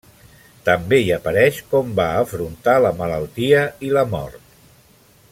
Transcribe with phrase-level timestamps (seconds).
[0.69, 4.59] També hi apareix com va afrontar la malaltia i la mort.